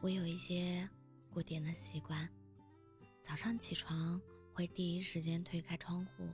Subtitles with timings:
[0.00, 0.88] 我有一些
[1.28, 2.28] 固定的习惯：
[3.20, 4.20] 早上起床
[4.52, 6.28] 会第一时间推开窗户，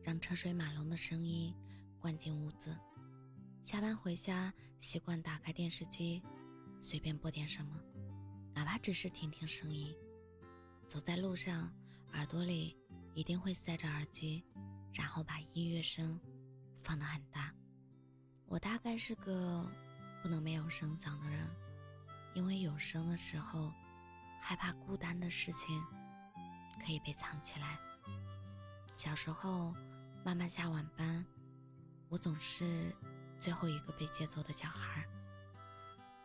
[0.00, 1.52] 让车水马龙的声音
[1.98, 2.70] 灌进屋子；
[3.64, 6.22] 下班回家习惯打开电视机，
[6.80, 7.80] 随便播点什么，
[8.54, 9.92] 哪怕只是听听声音；
[10.86, 11.74] 走在路上，
[12.12, 12.76] 耳朵里
[13.12, 14.44] 一定会塞着耳机，
[14.94, 16.18] 然后把音乐声
[16.80, 17.52] 放得很大。
[18.46, 19.68] 我大概是个
[20.22, 21.44] 不能没有声响的人。
[22.38, 23.72] 因为有声的时候，
[24.40, 25.82] 害怕孤单的事情
[26.80, 27.76] 可以被藏起来。
[28.94, 29.74] 小时候，
[30.24, 31.26] 妈妈下晚班，
[32.08, 32.94] 我总是
[33.40, 35.04] 最后一个被接走的小孩。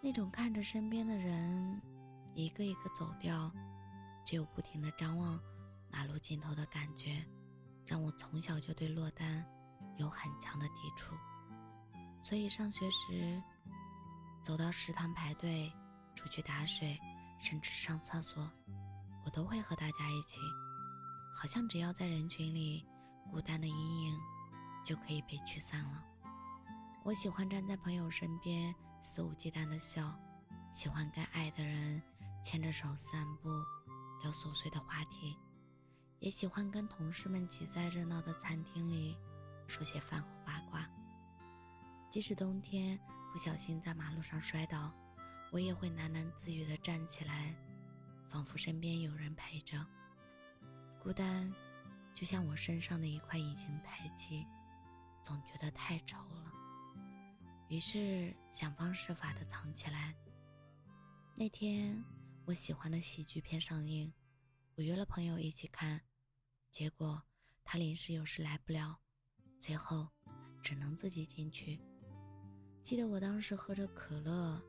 [0.00, 1.78] 那种看着身边的人
[2.34, 3.52] 一个一个走掉，
[4.24, 5.38] 只有不停的张望
[5.90, 7.22] 马路尽头的感觉，
[7.84, 9.44] 让我从小就对落单
[9.98, 11.14] 有很强的抵触。
[12.18, 13.38] 所以上学时，
[14.42, 15.70] 走到食堂排队。
[16.18, 16.98] 出去打水，
[17.38, 18.50] 甚至上厕所，
[19.24, 20.40] 我都会和大家一起。
[21.32, 22.84] 好像只要在人群里，
[23.30, 24.18] 孤单的阴影
[24.84, 26.04] 就可以被驱散了。
[27.04, 30.12] 我喜欢站在朋友身边，肆无忌惮的笑；
[30.72, 32.02] 喜欢跟爱的人
[32.42, 33.48] 牵着手散步，
[34.20, 35.38] 聊琐碎的话题；
[36.18, 39.16] 也喜欢跟同事们挤在热闹的餐厅里，
[39.68, 40.84] 说些饭后八卦。
[42.10, 42.98] 即使冬天
[43.30, 44.92] 不小心在马路上摔倒。
[45.50, 47.54] 我也会喃喃自语地站起来，
[48.28, 49.84] 仿佛身边有人陪着。
[51.02, 51.50] 孤单，
[52.12, 54.44] 就像我身上的一块隐形胎记，
[55.22, 56.52] 总觉得太丑了，
[57.68, 60.14] 于是想方设法地藏起来。
[61.34, 62.04] 那天，
[62.44, 64.12] 我喜欢的喜剧片上映，
[64.74, 66.00] 我约了朋友一起看，
[66.70, 67.22] 结果
[67.64, 68.98] 他临时有事来不了，
[69.58, 70.06] 最后
[70.62, 71.80] 只能自己进去。
[72.82, 74.62] 记得我当时喝着可乐。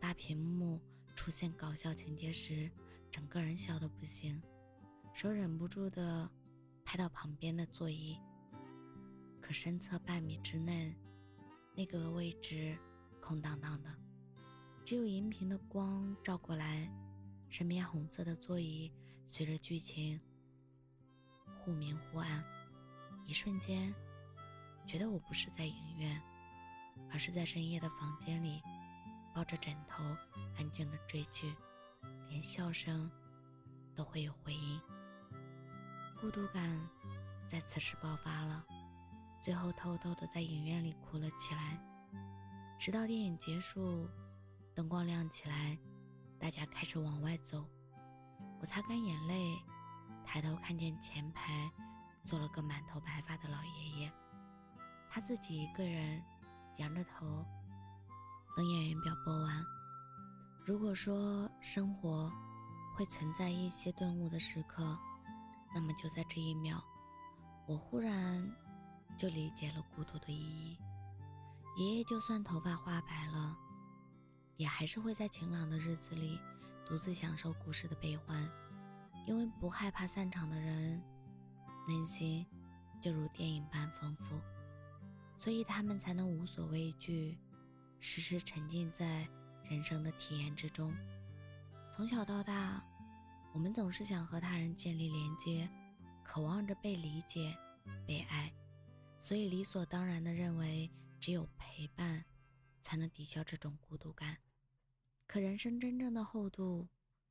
[0.00, 0.80] 大屏幕
[1.14, 2.70] 出现搞笑情节时，
[3.10, 4.40] 整个人笑得不行，
[5.12, 6.30] 手忍不住的
[6.84, 8.18] 拍到旁边的座椅。
[9.40, 10.94] 可身侧半米之内，
[11.74, 12.78] 那个位置
[13.20, 13.92] 空荡荡的，
[14.84, 16.88] 只有荧屏的光照过来，
[17.48, 18.92] 身边红色的座椅
[19.26, 20.20] 随着剧情
[21.58, 22.44] 忽明忽暗。
[23.26, 23.94] 一瞬间，
[24.86, 26.20] 觉得我不是在影院，
[27.10, 28.62] 而是在深夜的房间里。
[29.38, 30.02] 抱着枕头，
[30.56, 31.54] 安静的追剧，
[32.28, 33.08] 连笑声
[33.94, 34.80] 都会有回音。
[36.20, 36.76] 孤独感
[37.46, 38.66] 在此时爆发了，
[39.40, 41.78] 最后偷偷的在影院里哭了起来。
[42.80, 44.08] 直到电影结束，
[44.74, 45.78] 灯光亮起来，
[46.36, 47.64] 大家开始往外走。
[48.60, 49.54] 我擦干眼泪，
[50.26, 51.70] 抬头看见前排
[52.24, 54.12] 坐了个满头白发的老爷爷，
[55.08, 56.20] 他自己一个人
[56.78, 57.46] 仰着头。
[58.58, 59.64] 等演员表播完，
[60.64, 62.28] 如果说生活
[62.96, 64.98] 会存在一些顿悟的时刻，
[65.72, 66.82] 那么就在这一秒，
[67.68, 68.44] 我忽然
[69.16, 70.76] 就理解了孤独的意义。
[71.76, 73.56] 爷爷就算头发花白了，
[74.56, 76.36] 也还是会在晴朗的日子里
[76.84, 78.44] 独自享受故事的悲欢，
[79.24, 81.00] 因为不害怕散场的人，
[81.86, 82.44] 内心
[83.00, 84.34] 就如电影般丰富，
[85.36, 87.38] 所以他们才能无所畏惧。
[88.00, 89.28] 时时沉浸在
[89.64, 90.94] 人生的体验之中。
[91.92, 92.82] 从小到大，
[93.52, 95.68] 我们总是想和他人建立连接，
[96.22, 97.56] 渴望着被理解、
[98.06, 98.52] 被爱，
[99.18, 102.24] 所以理所当然地认为只有陪伴
[102.80, 104.36] 才能抵消这种孤独感。
[105.26, 106.88] 可人生真正的厚度，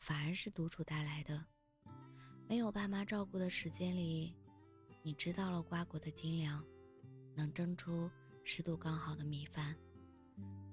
[0.00, 1.44] 反而是独处带来的。
[2.48, 4.34] 没有爸妈照顾的时间里，
[5.02, 6.64] 你知道了瓜果的精良，
[7.34, 8.10] 能蒸出
[8.42, 9.76] 湿度刚好的米饭。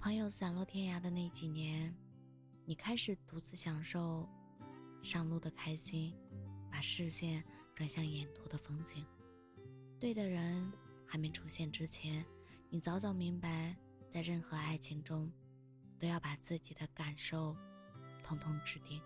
[0.00, 1.92] 朋友散落天涯的那几年，
[2.64, 4.28] 你开始独自享受
[5.02, 6.14] 上路的开心，
[6.70, 7.42] 把视线
[7.74, 9.04] 转向沿途的风景。
[9.98, 10.72] 对的人
[11.04, 12.24] 还没出现之前，
[12.70, 13.74] 你早早明白，
[14.08, 15.32] 在任何爱情中，
[15.98, 17.56] 都要把自己的感受
[18.22, 19.02] 统统指定，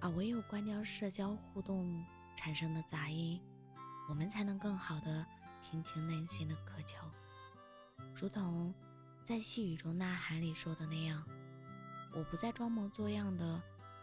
[0.00, 2.04] 而唯有关掉社交互动
[2.36, 3.40] 产生的杂音，
[4.08, 5.24] 我们才能更好的
[5.62, 6.96] 听清内心的渴求，
[8.12, 8.74] 如同。
[9.24, 11.24] 在细雨中呐喊里说的那样，
[12.12, 13.58] 我不再装模作样的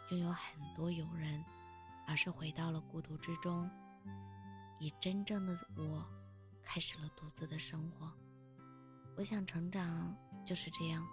[0.10, 1.46] 拥有很多友人，
[2.08, 3.70] 而是回到了孤独之中，
[4.80, 6.04] 以真正的我
[6.64, 8.12] 开始了独自的生活。
[9.16, 11.08] 我想成长就是这样，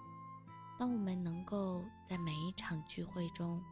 [0.79, 3.63] 当我们能够在每一场聚会中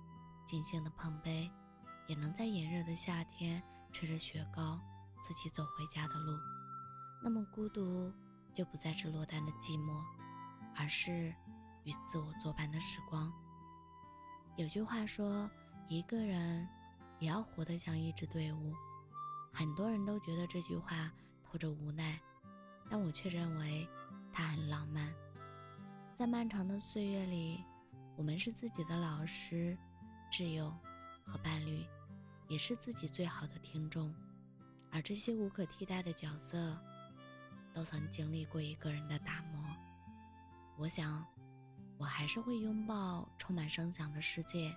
[0.44, 1.50] 尽兴的碰杯，
[2.06, 4.78] 也能在炎热的夏天吃着雪糕
[5.22, 6.38] 自己走回家的路，
[7.22, 8.12] 那么孤独
[8.52, 9.98] 就不再是落单的寂寞。
[10.76, 11.34] 而是
[11.84, 13.32] 与自我作伴的时光。
[14.56, 15.50] 有句话说，
[15.88, 16.66] 一个人
[17.18, 18.74] 也要活得像一支队伍。
[19.52, 21.10] 很多人都觉得这句话
[21.42, 22.20] 透着无奈，
[22.90, 23.88] 但我却认为
[24.32, 25.12] 它很浪漫。
[26.14, 27.64] 在漫长的岁月里，
[28.16, 29.76] 我们是自己的老师、
[30.30, 30.74] 挚友
[31.24, 31.84] 和伴侣，
[32.48, 34.14] 也是自己最好的听众。
[34.90, 36.74] 而这些无可替代的角色，
[37.74, 39.65] 都曾经历过一个人的打磨。
[40.78, 41.24] 我想。
[41.98, 44.76] 我还是会拥抱充满声响的世界，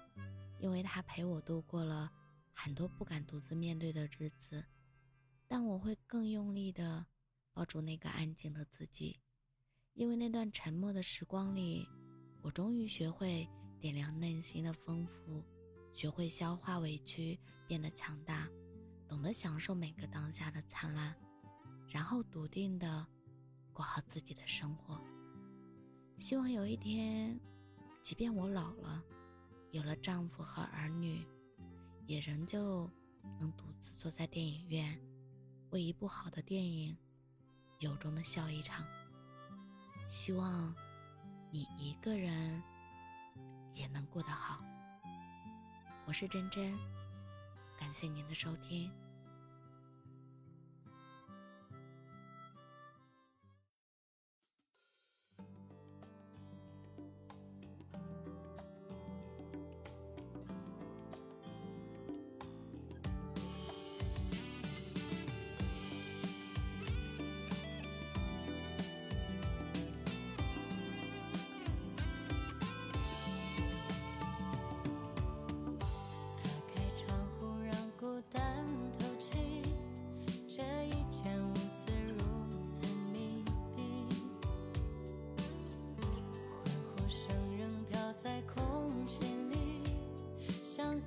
[0.57, 2.09] 因为它陪我度过了
[2.53, 4.63] 很多不敢独自面对的日子。
[5.45, 7.05] 但我会更用力地
[7.51, 9.19] 抱住那个安静的自己，
[9.95, 11.85] 因为那段沉默的时光里，
[12.41, 13.45] 我终于学会
[13.81, 15.43] 点亮内心的丰富，
[15.91, 17.37] 学会消化委屈，
[17.67, 18.47] 变得强大，
[19.09, 21.13] 懂得享受每个当下的灿烂，
[21.89, 23.05] 然后笃定地
[23.73, 25.03] 过好自己的生活。
[26.19, 27.39] 希望有一天，
[28.01, 29.01] 即便我老了，
[29.71, 31.25] 有了丈夫和儿女，
[32.07, 32.89] 也仍旧
[33.39, 34.99] 能独自坐在电影院，
[35.69, 36.95] 为一部好的电影
[37.79, 38.85] 由衷的笑一场。
[40.09, 40.75] 希望
[41.51, 42.61] 你一个人
[43.73, 44.61] 也能过得好。
[46.05, 46.77] 我是真真，
[47.79, 48.91] 感谢您的收听。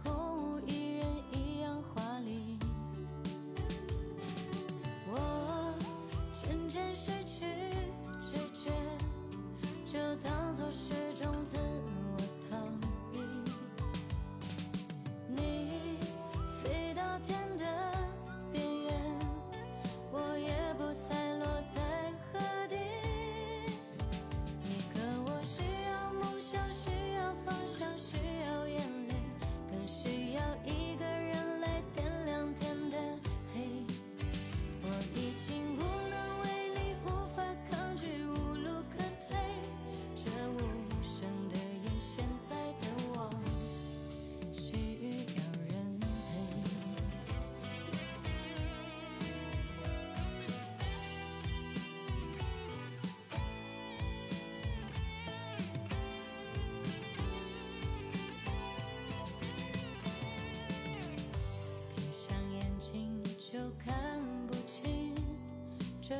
[0.04, 0.21] and.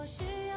[0.00, 0.49] 我是